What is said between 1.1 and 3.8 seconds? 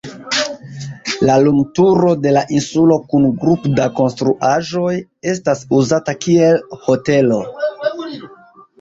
La lumturo de la insulo kun grupo